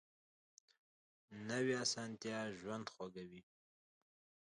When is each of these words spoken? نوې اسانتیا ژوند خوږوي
نوې 1.49 1.75
اسانتیا 1.85 2.39
ژوند 2.59 2.85
خوږوي 2.93 3.41